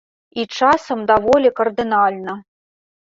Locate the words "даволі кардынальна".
1.13-2.33